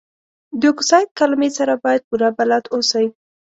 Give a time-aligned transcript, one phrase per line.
[0.59, 3.05] د اکسایډ کلمې سره باید پوره بلد اوسئ.